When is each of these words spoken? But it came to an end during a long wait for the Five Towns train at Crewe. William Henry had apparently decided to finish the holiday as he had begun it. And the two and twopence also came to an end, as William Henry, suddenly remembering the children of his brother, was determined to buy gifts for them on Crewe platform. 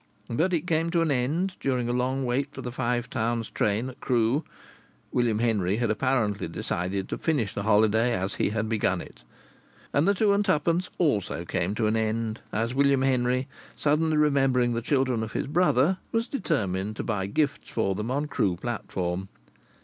But 0.31 0.51
it 0.51 0.65
came 0.65 0.89
to 0.89 1.01
an 1.01 1.11
end 1.11 1.53
during 1.59 1.87
a 1.87 1.93
long 1.93 2.25
wait 2.25 2.55
for 2.55 2.63
the 2.63 2.71
Five 2.71 3.07
Towns 3.07 3.51
train 3.51 3.87
at 3.87 3.99
Crewe. 3.99 4.43
William 5.11 5.37
Henry 5.37 5.75
had 5.75 5.91
apparently 5.91 6.47
decided 6.47 7.07
to 7.07 7.19
finish 7.19 7.53
the 7.53 7.61
holiday 7.61 8.15
as 8.15 8.33
he 8.33 8.49
had 8.49 8.67
begun 8.67 8.99
it. 8.99 9.21
And 9.93 10.07
the 10.07 10.15
two 10.15 10.33
and 10.33 10.43
twopence 10.43 10.89
also 10.97 11.45
came 11.45 11.75
to 11.75 11.85
an 11.85 11.95
end, 11.95 12.39
as 12.51 12.73
William 12.73 13.03
Henry, 13.03 13.47
suddenly 13.75 14.17
remembering 14.17 14.73
the 14.73 14.81
children 14.81 15.21
of 15.21 15.33
his 15.33 15.45
brother, 15.45 15.99
was 16.11 16.27
determined 16.27 16.95
to 16.95 17.03
buy 17.03 17.27
gifts 17.27 17.69
for 17.69 17.93
them 17.93 18.09
on 18.09 18.25
Crewe 18.25 18.55
platform. 18.57 19.29